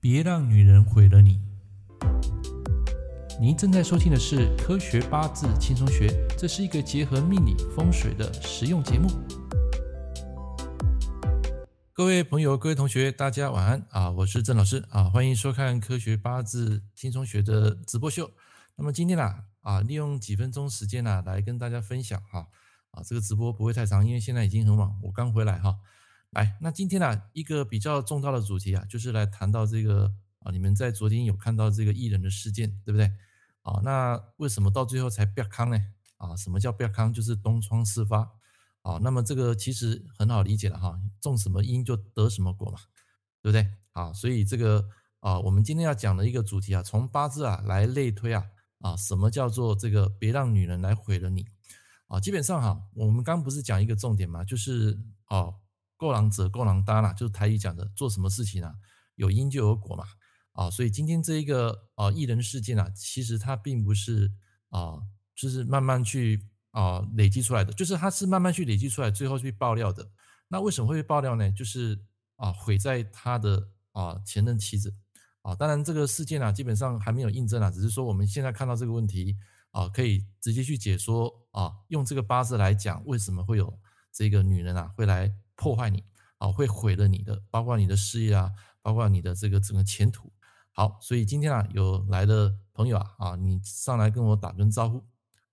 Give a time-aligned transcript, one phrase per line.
[0.00, 1.40] 别让女人毁了你。
[3.40, 9.08] 您正在收听的是《科学八字轻松学》，这是一个结合命理风水的实用节目。
[11.92, 14.08] 各位朋友、各位同学，大家晚安啊！
[14.10, 18.30] 我是郑老师啊，欢迎收看《科学八字轻松学》的直播秀。
[18.76, 22.46] 那么今天呢啊，利用几分钟时间呢、来跟大家分享哈
[22.92, 25.76] 啊，这个直播不会太长，因为现在已经很晚，我刚回来哈。
[26.32, 33.10] 来，那今天呢、啊，一个比较重大的主题啊，就是来谈到这个啊，你们在昨天有看到这个艺人的事件，对不对？
[33.62, 35.78] 啊，那为什么到最后才变康呢？
[36.18, 37.10] 啊，什么叫变康？
[37.10, 38.30] 就是东窗事发。
[38.82, 42.78] 啊，那么这个其实很好理解了哈，种什么因就得什么果嘛，
[43.40, 43.66] 对不对？
[43.92, 44.86] 啊，所以这个
[45.20, 48.44] 啊，我们今天要讲的一个主题啊，从八字啊来类推啊，
[48.80, 51.46] 啊，什么叫做这个别让女人来毁了你？
[52.06, 55.54] 啊，基本上哈，我们刚不是讲一个重点嘛，就是啊。
[55.98, 58.72] 够狼者够狼搭啦，就是台语讲的，做什么事情啊，
[59.16, 60.04] 有因就有果嘛，
[60.52, 64.30] 啊，所以今天这一个啊艺人事件啊，其实它并不是
[64.70, 64.96] 啊，
[65.34, 70.08] 就是慢慢去啊累积出来的，就是它是慢慢去累积出来，最后去爆料的。
[70.46, 71.50] 那为什么会爆料呢？
[71.50, 71.98] 就是
[72.36, 74.94] 啊毁在他的啊前任妻子
[75.42, 79.36] 啊，当然这个事件啊基本上还没有印证啊，只是说我们现在看到这个问题
[79.72, 83.76] 啊，可以直接去解说啊，用这个八字来讲，为什么会有
[84.12, 85.34] 这个女人啊会来。
[85.58, 86.04] 破坏你
[86.38, 90.32] 啊，会毁了你的，包括你的事业啊，包括你的这个整个前途。
[90.70, 95.04] 好，所以今天啊，有来的朋友啊，啊，你上来跟我打声招呼。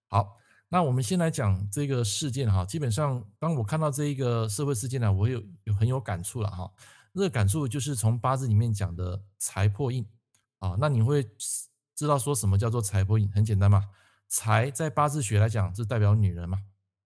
[0.07, 0.37] 好，
[0.69, 2.63] 那我们先来讲这个事件哈。
[2.63, 6.71] 基本上，当我看到这一个社会事件呢，我有有很有感触了哈。
[7.15, 10.05] 这个感触就是从八字里面讲的财破印
[10.59, 10.77] 啊。
[10.79, 11.27] 那你会
[11.95, 13.27] 知道说什么叫做财破印？
[13.31, 13.89] 很简单嘛，
[14.27, 16.59] 财在八字学来讲是代表女人嘛。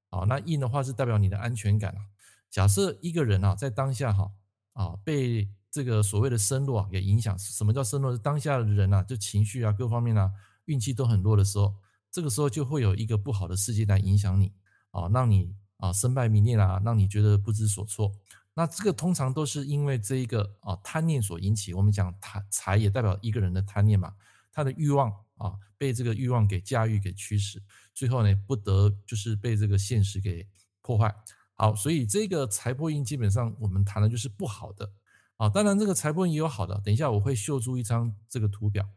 [0.10, 2.02] 好，那印的话是代表你的安全感啊。
[2.50, 4.32] 假设一个人啊，在当下哈
[4.74, 8.12] 啊被这个所谓的身弱啊给影响，什么叫身弱？
[8.12, 10.32] 是当下的人啊，就情绪啊各方面啊
[10.66, 11.76] 运气都很弱的时候，
[12.12, 14.52] 这个时候就会有一个不好的事件来影响你
[14.92, 18.12] 啊，让你啊身败名裂啊，让你觉得不知所措。
[18.56, 21.74] 那这个通常都是因为这一个啊贪念所引起。
[21.74, 24.14] 我们讲贪财也代表一个人的贪念嘛，
[24.52, 27.62] 他的欲望啊被这个欲望给驾驭给驱使，
[27.94, 30.46] 最后呢不得就是被这个现实给
[30.82, 31.16] 破坏。
[31.60, 34.90] 好，所以这个财破印基本上我们谈的就是不好的
[35.36, 35.50] 啊。
[35.50, 36.80] 当然，这个财破印也有好的。
[36.86, 38.88] 等一下我会秀出一张这个图表。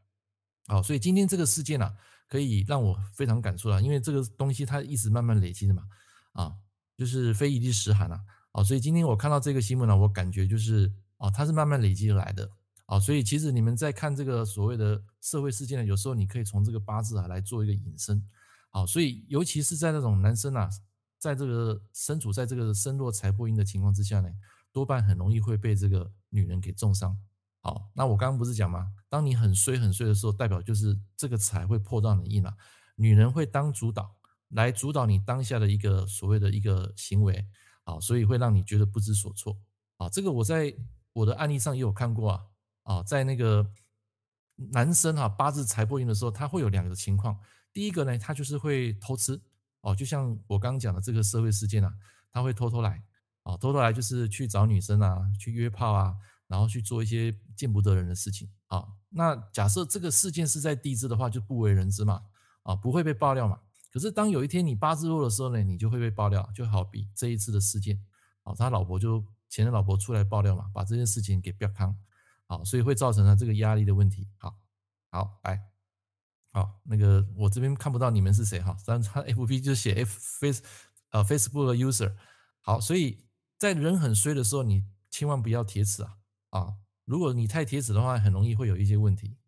[0.69, 1.93] 好，所以今天这个事件呢、
[2.29, 5.83] 可以让我非常感触啊，因为这个东西它一直慢慢累积的嘛，
[6.35, 6.53] 啊，
[6.97, 8.21] 就是非一日之寒啊。
[8.53, 12.49] 啊，所以今天我看到这个新闻呢，我感觉就是啊，它是慢慢累积而来的。
[12.87, 18.25] 啊，所以其实你们在看这个所谓的社会事件呢，有时候你可以从这个八字啊来做一个引申。
[18.71, 20.71] 啊，所以尤其是在那种男生啊。
[21.23, 24.29] 在这个身处在这个身弱财破印的情况之下呢，
[24.73, 27.17] 多半很容易会被这个女人给重伤。
[27.61, 28.93] 好，那我刚刚不是讲吗？
[29.09, 32.57] 当你很衰很衰的时候，代表就是这个财会破到你印了。
[32.97, 34.17] 女人会当主导，
[34.49, 37.47] 来主导你当下的一个所谓的一个行为，
[37.85, 39.57] 啊，所以会让你觉得不知所措。
[39.99, 40.75] 啊，这个我在
[41.13, 42.47] 我的案例上也有看过啊。
[42.83, 43.71] 啊，在那个
[44.57, 47.39] 男生哈八字财破印的时候，他会有两个情况。
[47.73, 49.41] 第一个呢，他就是会偷吃。
[49.83, 51.93] 哦，就像我刚刚讲的这个社会事件啊，
[52.33, 53.03] 他会偷偷来，
[53.43, 56.17] 啊，偷偷来就是去找女生啊，去约炮啊，
[56.47, 58.87] 然后去做一些见不得人的事情啊。
[59.11, 62.23] 那假设这个事件是在地支的话，就不为人知嘛，
[62.63, 63.61] 啊，不会被爆料嘛。
[63.91, 68.01] 可是当有一天你八字弱的时候呢，你就会被爆料，就好比这一次的事件，
[68.45, 71.95] 啊，他老婆就前任老婆出来爆料嘛，把这件事情给曝光，
[72.47, 74.29] 啊，所以会造成了这个压力的问题。
[74.39, 74.57] 好，
[75.11, 75.72] 好，来。
[76.53, 80.63] 好，那个我这边看不到你们是谁哈，但他 FB 就写 F Face
[81.11, 82.15] 呃 Facebook 的 user。
[82.61, 83.25] 好，所以
[83.59, 86.19] 在人很衰的时候，你千万不要铁齿啊
[86.51, 86.75] 啊！
[87.07, 89.39] 如果你太铁齿的话，很容易会有一些问题。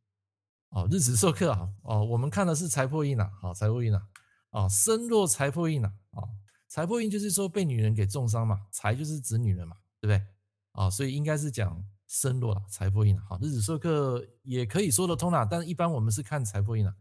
[0.71, 4.03] 哦，日子授课啊，哦，我们看的是财破印呐，好，财破印呐，
[4.51, 6.25] 啊，身弱财破印呐，啊，
[6.67, 10.27] 财破印就是说被女人给重伤嘛，财就是指女人嘛，对不对？
[10.73, 11.85] 啊，所以应该是讲。
[12.15, 13.23] 身弱了，财破印了。
[13.29, 16.95] 好，日子授课也可以说得通啦，但是一般我们是看财破印了。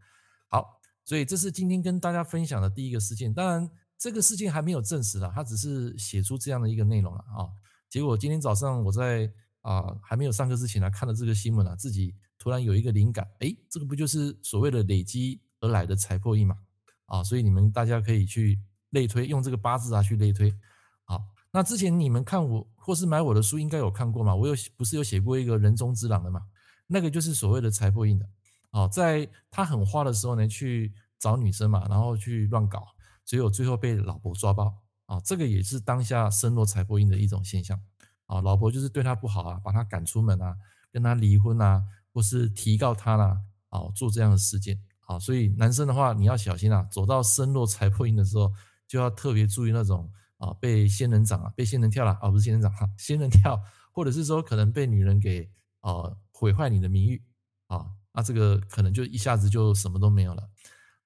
[0.48, 3.32] 好，所以这是今天跟大家分享的第一个事件。
[3.32, 7.46] 当然，这个事件还没有证实了，它只是写出这样的一个内容了啊。
[7.88, 16.56] 结果今天早上我在啊还没有上课之前呢，看了这个新闻啊，自己突然有一个灵感，诶，这个不就是所谓的累积而来的财破印嘛？
[17.06, 18.58] 啊，所以你们大家可以去
[18.90, 20.52] 类推，用这个八字啊去类推。
[21.54, 22.68] 那之前你们看我。
[22.84, 24.34] 或是买我的书应该有看过嘛？
[24.34, 26.42] 我有不是有写过一个人中之狼的嘛？
[26.86, 28.28] 那个就是所谓的财破印的，
[28.72, 32.84] 哦，在他很花的时候呢，去找女生嘛，然后去乱搞，
[33.24, 34.70] 结果最后被老婆抓包
[35.06, 37.80] 啊，这个也是当下身弱财破印的一种现象
[38.26, 40.54] 啊，老婆就是对他不好啊，把他赶出门啊，
[40.92, 43.40] 跟他离婚啊，或是提告他啦，
[43.70, 48.52] 啊，做这样的事件，啊，所以男生的话你要小心啊，走到身弱财破印的时候，
[48.86, 50.12] 就要特别注意那种
[50.44, 53.58] 啊被仙人掌啊，被仙人跳了啊，不是仙人掌哈，仙人跳，
[53.92, 55.50] 或者是说可能被女人给
[55.80, 57.24] 啊毁坏你的名誉
[57.68, 60.50] 啊，那这个可能就一下子就什么都没有了。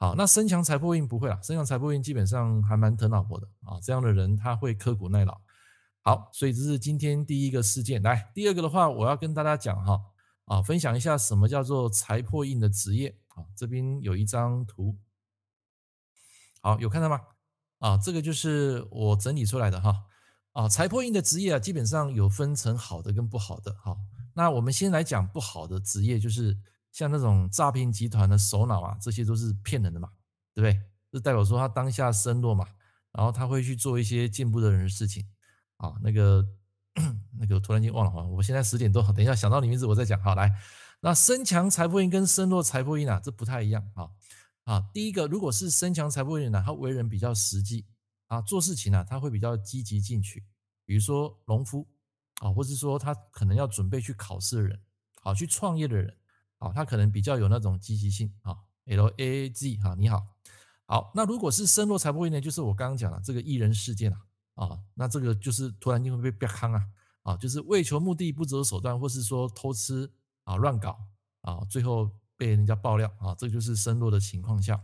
[0.00, 5.40] 好，那身强财破印不会啦，身强财破印基本上还蛮疼老婆的啊，这样的人他会刻苦耐劳。
[6.02, 8.02] 好，所以这是今天第一个事件。
[8.02, 10.00] 来，第二个的话，我要跟大家讲哈，
[10.46, 13.18] 啊，分享一下什么叫做财破印的职业。
[13.28, 14.96] 啊，这边有一张图，
[16.60, 17.20] 好，有看到吗？
[17.78, 20.04] 啊，这个就是我整理出来的哈。
[20.52, 23.72] 啊，财破印的职业啊，基本上有分成好的跟不好的。
[23.74, 23.96] 哈，
[24.34, 26.58] 那我们先来讲不好的职业，就是
[26.90, 30.08] 像那种诈骗集团的首脑啊，这些都是骗人的嘛，
[30.54, 30.82] 对不对？
[31.12, 32.66] 就代表说他当下身弱嘛，
[33.12, 35.24] 然后他会去做一些见不得人的事情。
[35.76, 36.44] 啊，那个
[37.38, 40.20] 那个，突然间忘了哈，我现在十点多，等一下想到你名字我再讲。
[40.20, 40.52] 好，来，
[41.00, 44.10] 那身强财破印跟身弱财破印啊，这不太一样啊。
[44.68, 47.86] 啊，第一个，如果是身强财破印呢，他为人比较实际
[48.26, 50.44] 啊，做事情呢，他会比较积极进取。
[50.84, 51.88] 比如说农夫
[52.40, 54.78] 啊，或者说他可能要准备去考试的人，
[55.22, 56.14] 好，去创业的人，
[56.58, 58.58] 啊，他可能比较有那种积极性啊。
[58.84, 60.26] L A A G 哈，你好，
[60.84, 64.20] 好，那如果是身弱财破印呢，就是我刚刚讲的这个艺人事件啊。
[64.54, 66.86] 啊，那这个就是突然间会被逼坑啊，
[67.22, 70.12] 啊，就是为求目的不择手段，或是说偷吃
[70.44, 70.98] 啊、乱搞
[71.40, 74.80] 啊，最后被人家爆料啊，这就是身弱的情况下。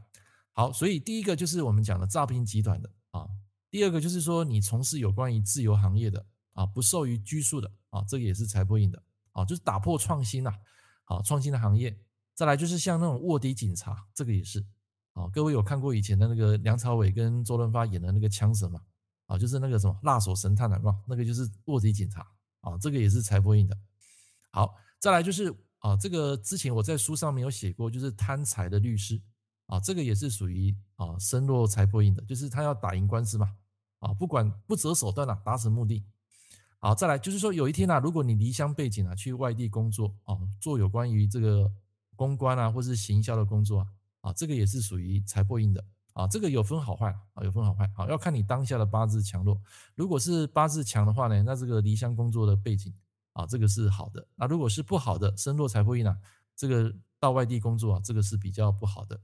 [0.53, 3.27] 好，所以第一个就是我们讲的诈骗集团的啊，
[3.71, 9.03] 第二个就是说你从事有关于自由行业的啊，不受于拘束的啊，这个也是财破印的
[9.33, 10.53] 啊，就是打破创新呐，
[11.05, 11.97] 啊，创新的行业。
[12.35, 14.65] 再来就是像那种卧底警察，这个也是
[15.13, 18.81] 啊，各位有看过以前的那个梁朝伟跟周润发演的那个枪神吗？
[19.27, 20.95] 啊，就是那个什么辣手神探的，是吧？
[21.07, 22.27] 那个就是卧底警察
[22.61, 23.77] 啊，这个也是财破印的。
[24.51, 29.21] 好，再来就是啊，这个之前我在书上面有写过，就是贪财的律师
[29.67, 33.55] 啊，这个也是属于啊身弱财破印的，就是他要打赢官司嘛
[33.99, 36.03] 啊，不管不择手段啊，达成目的。
[36.79, 41.71] 好，再来就是说有一天啊，如果你离乡背井啊，去外地工作啊，做有关于这个
[42.17, 43.87] 公关啊，或是行销的工作啊，
[44.23, 45.85] 啊，这个也是属于财破印的。
[46.15, 49.61] 啊，这个有分好坏啊，有分好坏啊，要看你当下的八字强弱。
[49.97, 52.91] 如果是八字强的话呢，那这个离乡工作的背景
[53.35, 54.27] 啊，这个是好的。
[54.35, 56.17] 那如果是不好的，身弱财破印呢，
[56.57, 59.21] 这个到外地工作啊，这个是比较不好的。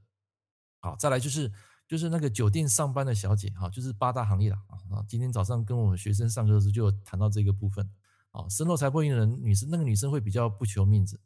[0.80, 1.50] 好，再来就是
[1.88, 5.02] 就是那个酒店上班的小姐哈，就是八大行业了啊。
[5.08, 7.90] 今天早上跟我们学生上课的时候就谈到这个部分
[8.30, 11.20] 啊，身弱财破印的人，女生那个女生会比较不求面子。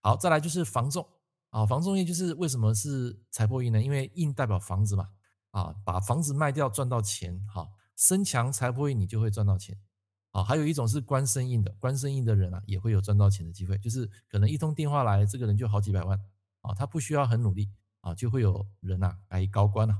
[0.00, 1.06] 好，再来就是房仲。
[1.50, 3.80] 啊，房仲业就是为什么是财破印呢？
[3.80, 5.08] 因为印代表房子嘛，
[5.50, 7.66] 啊，把房子卖掉赚到钱，哈，
[7.96, 9.80] 身强财破印你就会赚到钱，
[10.30, 16.18] 啊，还有一种是官身印的，官身印的人啊也会有赚到钱的机会，就是可能一通电话来，这个人就好几百万，
[16.60, 17.68] 啊，他不需要很努力，
[18.00, 19.98] 啊，就会有人啊来高官啊。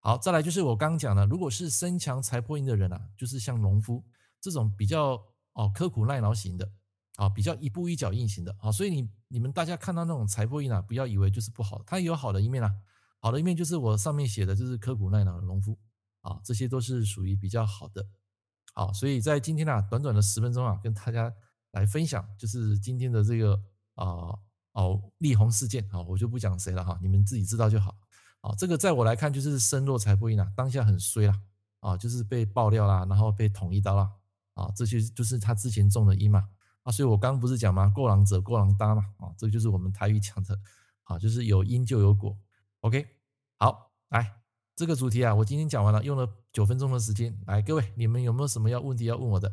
[0.00, 4.04] 好，再来就是我刚刚讲的，如果是身强财破印的人啊，就是像农夫
[4.40, 5.22] 这种比较
[5.54, 6.70] 哦刻苦耐劳型的。
[7.16, 12.70] 啊，比较一步一脚印型的啊，所以你你们大家看到那种财破印啊，不要以为就是不好，它也有好的一面啊。
[13.20, 15.78] 好的一面就是我上面写的，就是刻苦耐劳的农夫
[16.20, 18.06] 啊，这些都是属于比较好的。
[18.76, 21.32] 好，所以在今天啊，短短的十分钟啊，跟大家
[21.70, 23.58] 来分享，就是今天的这个
[23.94, 24.36] 啊
[24.72, 27.96] 哦力宏事件啊，我就不讲谁了哈，你们自己知道就好。
[28.42, 31.40] 啊，这个在我来看就是身弱财破印啊，当下很衰啦
[31.80, 34.12] 啊，就是被爆料啦，然后被捅一刀啦
[34.52, 36.46] 啊，这些就是他之前种的因嘛。
[36.82, 37.88] 啊，所以我刚不是讲吗？
[37.88, 40.60] 过人者过人担嘛，啊，这就是我们台语讲的，
[41.04, 42.38] 啊，就是有因就有果。
[42.80, 43.06] OK，
[43.56, 44.36] 好，来
[44.76, 47.34] 这个主题啊，我今天讲完了，用了九分钟的时间。
[47.46, 49.50] 来，各位，你们有没有什么要问题要问我的？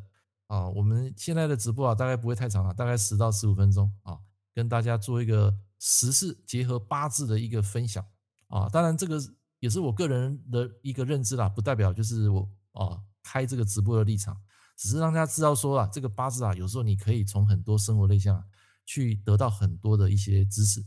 [0.48, 4.20] 啊，我们现在的直播啊，大概不会太长了，大概十到十五分钟啊，
[4.54, 8.06] 跟大家做一个时事结合八字的一个分享
[8.48, 8.68] 啊。
[8.68, 9.18] 当然，这个
[9.60, 14.38] 也是我个人的一个认知啦，不代表就是我啊开这个直播的立场。
[14.76, 18.44] 只是让大家知道说啊，这个八字啊，有时候你可以从很多生活类象啊，
[18.86, 20.84] 去得到很多的一些知识，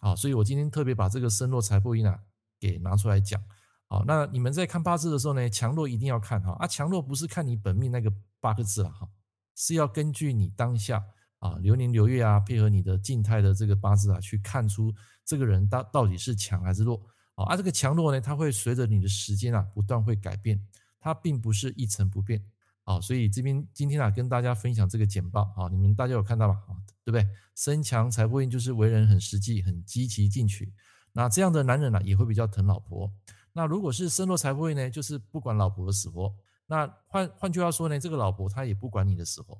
[0.00, 2.18] 啊，所以我今天特别把这个身弱财破印啊
[2.58, 3.42] 给拿出来讲，
[3.88, 9.08] 好，那你们在看八字的时候呢，强弱一定要看哈，啊，强弱不是看你本命那个八个字了哈，
[9.54, 11.04] 是要根据你当下
[11.38, 14.92] 啊流年流月啊，配合你的静态的这个八字啊，去看出
[15.24, 17.00] 这个人到到底是强还是弱，
[17.36, 20.60] 啊，这个强弱呢，它会随着你的时间啊不断会改变，
[20.98, 22.44] 它并不是一成不变。
[22.82, 26.54] 好，所以这边今天啊，跟大家分享这个简报啊，你们大家有看到吗？
[26.68, 26.74] 啊，
[27.04, 27.24] 对不对？
[27.54, 30.72] 身强财破印就是为人很实际、很积极进取。
[31.12, 33.10] 那这样的男人呢，也会比较疼老婆。
[33.56, 36.30] 那如果是身弱财不运呢，就是不管老婆的死活。
[36.66, 39.58] 那换换句话说呢，这个老婆她也不管你的死活。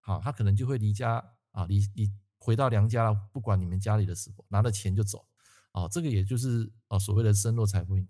[0.00, 5.24] 好，她可能就会离家啊，离离回到娘家了，不管你们家里的死活，拿了钱就走，
[5.70, 8.04] 啊，这个也就是啊所谓的身弱财不运，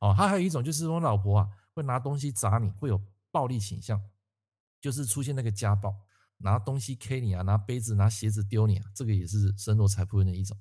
[0.00, 3.00] 哦，他还有一种就是我老婆啊会拿东西砸你，会有
[3.30, 3.98] 暴力倾向，
[4.82, 5.94] 就是出现那个家暴，
[6.36, 10.54] 拿东西 K 你啊，拿杯子拿鞋子丢你啊，这个也是身弱财破印的一种，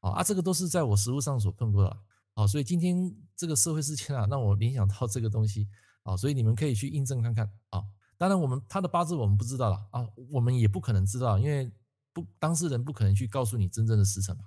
[0.00, 1.98] 啊，这个都是在我实务上所碰过的，
[2.40, 5.68] 好，所以今天这个社会事件啊，让我联想到这个东西，
[6.04, 7.84] 啊，所以你们可以去印证看看，啊。
[8.16, 11.70] 当然，我们他的八字我们不知道了啊，我们也不可能知道，因为
[12.14, 14.44] 不当事人不可能去告诉你真正的时辰嘛，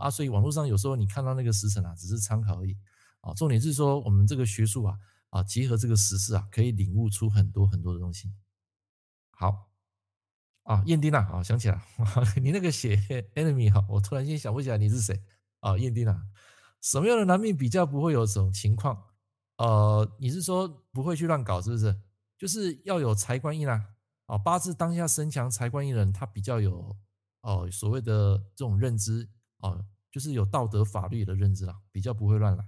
[0.00, 2.74] 啊，所以网络上有时候你看到那个时辰啊，只是参考而已
[3.20, 3.34] 啊。
[3.34, 8.32] 重点是说我们这个学术啊啊，结合这个时事啊，可以领悟出很多很多的东西。
[9.30, 9.68] 好
[10.62, 11.82] 啊，燕丁娜，啊，想起来，
[12.42, 12.96] 你那个写
[13.34, 15.22] enemy 哈，我突然间想不起来你是谁
[15.60, 16.26] 啊，燕丁娜，
[16.86, 18.96] 什么样的男命比较不会有这种情况？
[19.56, 22.00] 呃，你是说不会去乱搞是不是？
[22.38, 23.84] 就是要有财官印啊，
[24.26, 26.96] 啊，八字当下身强财官印的人，他比较有
[27.40, 29.28] 哦所谓的这种认知
[29.58, 32.64] 啊，就是有道德法律的认知啦，比较不会乱来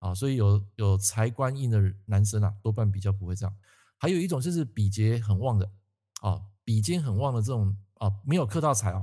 [0.00, 3.56] 啊，所以有有财官印的男生啊，多半比较不会这样。
[3.96, 5.70] 还有一种就是比劫很旺的
[6.20, 9.02] 啊，比肩很旺的这种啊，没有克到财啊，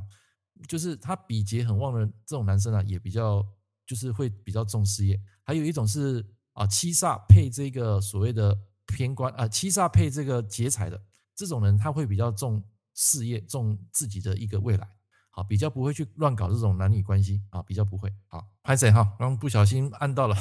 [0.68, 3.44] 就是他比劫很旺的这种男生啊，也比较
[3.86, 5.20] 就是会比较重事业。
[5.44, 8.58] 还有一种是啊，七煞配这个所谓的。
[8.88, 11.02] 偏官啊，七煞配这个劫财的
[11.34, 12.62] 这种人，他会比较重
[12.94, 14.86] 事业，重自己的一个未来，
[15.30, 18.14] 好，比较不会去乱搞这种男女关系啊，比较不会。
[18.28, 19.16] 好，拍谁哈？
[19.18, 20.36] 刚不小心按到了。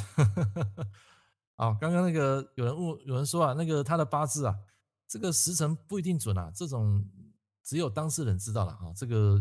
[1.55, 4.59] 啊，刚刚那个有人问，有人说啊，那个他的八字啊，
[5.07, 7.07] 这个时辰不一定准啊，这种
[7.63, 9.41] 只有当事人知道了啊，这个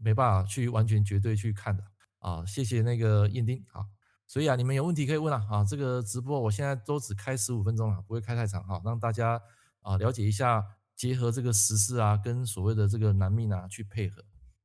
[0.00, 1.84] 没办法去完全绝对去看的
[2.18, 2.44] 啊。
[2.46, 3.86] 谢谢那个燕丁，啊。
[4.30, 5.46] 所以啊，你们有问题可以问啊！
[5.48, 9.40] 啊，这个直播我现在都只开十五分钟了，不会开太长哈，让大家
[9.80, 10.62] 啊了解一下，
[10.94, 14.22] 结合这个时事啊，跟所谓的这个男命啊去配合。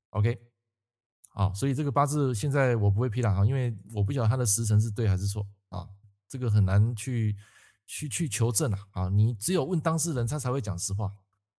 [0.10, 0.38] OK，
[1.30, 5.88] 好，所以这个八字现在我不会批了哈，因为我不晓得他的时辰是对还是错啊，
[6.28, 7.34] 这个很难去
[7.86, 8.80] 去去求证啊。
[8.92, 11.10] 啊，你只有问当事人，他才会讲实话。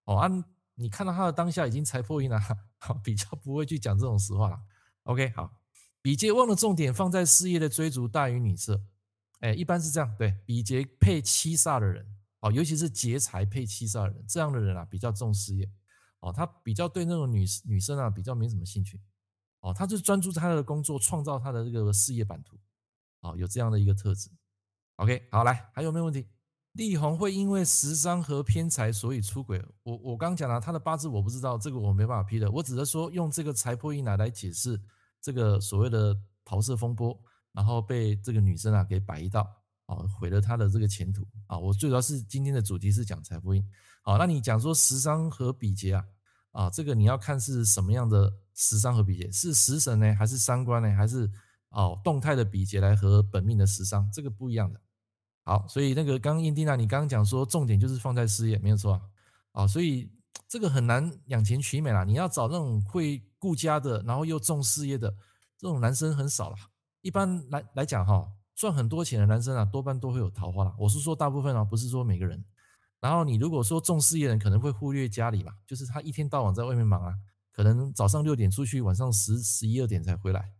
[0.03, 0.29] 哦，啊，
[0.75, 2.39] 你看到他的当下已经财破印了，
[3.03, 4.59] 比较不会去讲这种实话了。
[5.05, 5.64] OK，好。
[6.05, 8.79] 比劫旺的重点放在事业的追逐大于女色，
[9.39, 10.15] 哎，一般是这样。
[10.19, 12.05] 对，比劫配七煞的人，
[12.41, 15.67] 哦，尤其是劫财配七煞的人，这样的人啊，比较重事业，
[16.19, 19.01] 哦，他比较对那种女女生啊，比较没什么兴趣，
[19.61, 22.55] 哦，他就专注他的工作，创造他的这个事业版图，
[23.21, 24.29] 哦，有这样的一个特质。
[24.97, 26.27] OK，好，来，还有没有问题？
[26.73, 29.59] 力宏会因为食伤和偏财所以出轨？
[29.81, 34.79] 我我刚讲了，他的八字我不知道，这个我没办法批的，我只是说用这个财破印来来解释。
[35.25, 37.19] 这个所谓的桃色风波，
[37.51, 39.41] 然后被这个女生啊给摆一道
[39.87, 41.57] 啊，毁了她的这个前途啊。
[41.57, 43.67] 我最主要是今天的主题是讲财富印，
[44.03, 46.05] 好，那你讲说食伤和比劫啊
[46.51, 51.27] 啊，这个你要看是什么样的食伤和比劫，是食神呢，还是三官呢，还是
[51.69, 54.79] 哦动态的比劫来和本命的食伤，这个不一样的。
[55.43, 59.01] 好，所以那个刚刚印第娜，你刚刚讲说重点就是放在事业，没有错啊，
[59.53, 60.11] 啊，所以
[60.47, 63.23] 这个很难两全其美啦，你要找那种会。
[63.45, 65.07] 顾家的，然后又重事业的
[65.55, 66.55] 这种男生很少了。
[67.01, 70.73] 一般来来讲，哈，赚很多钱的男生啊，多半都会有桃花了。
[70.79, 72.43] 我是说大部分啊，不是说每个人。
[72.99, 77.13] 然后你如果说重事业的人，可能会忽略家里嘛，就是他一天到晚在外面忙啊，
[77.51, 80.51] 可能早上六点出去，晚上十十一二点才回来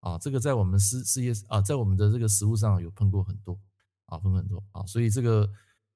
[0.00, 0.18] 啊。
[0.18, 3.56] 这个在我们事事业啊，在我们的这个实务上有碰过很多
[4.06, 4.84] 啊，碰很多啊。
[4.84, 5.48] 所以这个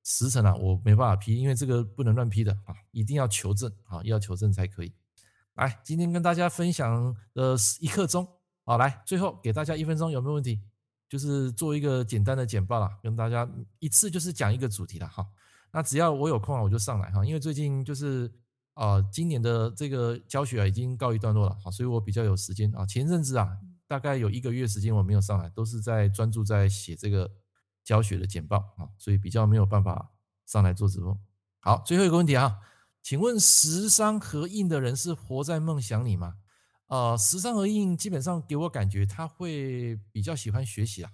[0.05, 4.95] 时辰啊，我没办法批，因为这个不能乱批的啊，一定要求证啊，要求证才可以。
[5.57, 8.29] 来，今天跟大家分享的一刻钟，
[8.63, 10.61] 好，来，最后给大家一分钟，有没有问题？
[11.09, 13.49] 就是做一个简单的简报啦，跟大家
[13.79, 15.27] 一次就是讲一个主题了哈。
[15.73, 18.31] 那只要我有空啊，我就上来哈，因为最近就是
[18.75, 22.85] 啊，今年的这个教学啊已经告一段落了，好，所以我比较有时间啊。
[22.85, 23.57] 前阵子啊，
[23.89, 27.31] 大概有一个月时间我没有上来，都是在专注在写这个
[27.83, 30.11] 教学的简报啊，所以比较没有办法
[30.45, 31.19] 上来做直播。
[31.61, 32.59] 好，最后一个问题啊。
[33.07, 36.39] 请问食伤合印的人是活在梦想里吗？
[36.89, 41.13] 呃，食伤合印基本上给我感觉他会比较喜欢学习啊，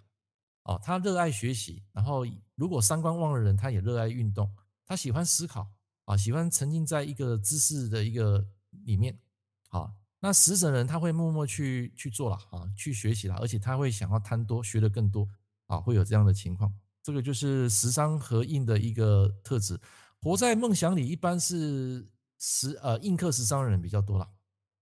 [0.62, 4.50] 哦，他热爱学习，然后如果三观旺的人，他也热爱运动，
[4.86, 5.68] 他喜欢思考
[6.06, 8.42] 啊，喜欢沉浸在一个知识的一个
[8.86, 9.20] 里面，
[9.68, 15.28] 好，那食神人他会默默去去做了啊，去学习了，而且他会想要贪多，学得更多
[15.66, 16.72] 啊，会有这样的情况，
[17.02, 19.78] 这个就是食伤合印的一个特质。
[20.22, 24.30] 活在梦想里，一般是时呃印刻时尚的人比较多了，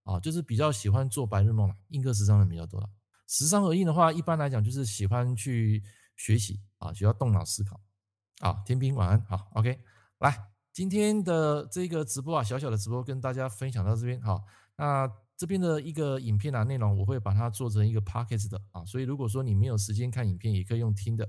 [0.04, 2.88] 啊，就是比较喜欢做白日梦了，印刻时尚的人比较多了。
[3.26, 5.82] 食伤合印的话，一般来讲就是喜欢去
[6.16, 7.80] 学习啊，需要动脑思考。
[8.40, 9.78] 啊，天兵晚安，好，OK，
[10.18, 14.44] 来今天的这个直播啊，小小的直播跟大家分享到这边，好。
[14.76, 21.28] 那这边的一个影片啊内容，我会把它做成一个 podcast 的啊，所以如果说你没有时间看影片，也可以用听的。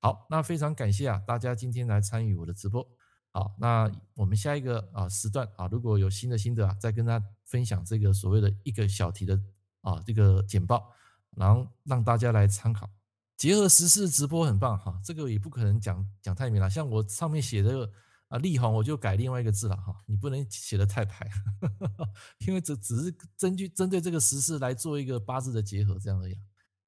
[0.00, 2.86] 好，那非常感谢啊，大家今天来参与我的直播。
[3.32, 9.40] 好，那我们下一个啊时段啊，如果有新的心得啊，再跟大家分享这个所谓的一个小题的
[9.82, 10.92] 啊这个简报，
[11.36, 12.90] 然后让大家来参考。
[13.36, 17.88] 结合时事直播很棒哈，这个也不可能讲讲太明了，像我上面写的
[18.26, 21.30] 啊力宏，我就改另外一个字了哈，你不能写的太白，
[22.46, 26.36] 因为这只是根据针对这个时事来做一个八字的结合这样而已。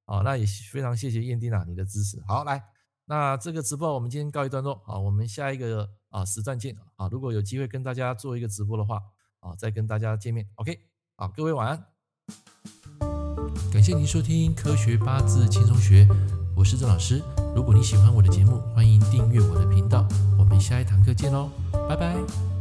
[0.04, 2.20] 好，那也非常谢谢燕丁啊你的支持。
[2.26, 2.60] 好，来。
[3.06, 7.08] 那这个直播我们今天告一段落啊，我们下一个啊实战见啊！
[7.10, 9.00] 如果有机会跟大家做一个直播的话
[9.40, 10.48] 啊，再跟大家见面。
[10.54, 10.78] OK，
[11.16, 11.84] 好，各位晚安。
[13.72, 16.06] 感谢您收听科学八字轻松学，
[16.56, 17.22] 我是郑老师。
[17.54, 20.06] 如果你喜欢我的节目，欢迎订阅我的频道。
[20.38, 21.50] 我们下一堂课见喽，
[21.88, 22.51] 拜拜。